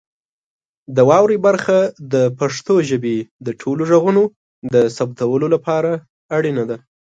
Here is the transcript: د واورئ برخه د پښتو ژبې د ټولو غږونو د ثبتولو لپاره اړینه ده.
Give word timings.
د 0.95 0.97
واورئ 1.09 1.37
برخه 1.47 1.77
د 2.13 2.15
پښتو 2.39 2.75
ژبې 2.89 3.17
د 3.45 3.47
ټولو 3.61 3.81
غږونو 3.91 4.23
د 4.73 4.75
ثبتولو 4.97 5.47
لپاره 5.55 5.91
اړینه 6.37 6.63
ده. 6.69 6.77